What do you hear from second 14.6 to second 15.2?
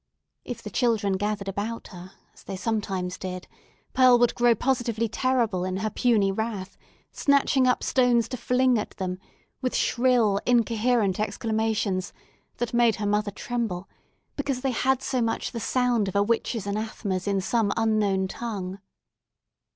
they had